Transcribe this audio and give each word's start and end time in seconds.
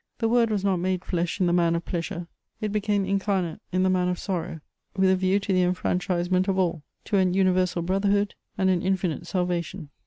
The 0.17 0.27
Word 0.27 0.49
was 0.49 0.63
not 0.63 0.77
made 0.77 1.05
flesh 1.05 1.39
in 1.39 1.45
the 1.45 1.53
man 1.53 1.75
of 1.75 1.85
pleasure, 1.85 2.25
it 2.59 2.71
became 2.71 3.05
incarnate 3.05 3.61
in 3.71 3.83
the 3.83 3.89
man 3.91 4.07
of 4.07 4.17
sorrow, 4.17 4.59
with 4.97 5.11
a 5.11 5.15
view 5.15 5.39
to 5.39 5.53
the 5.53 5.61
enfranchisement 5.61 6.47
of 6.47 6.57
all, 6.57 6.81
to 7.05 7.17
an 7.17 7.35
universal 7.35 7.83
brotherhood 7.83 8.33
and 8.57 8.71
an 8.71 8.81
infinite 8.81 9.27
salvation. 9.27 9.91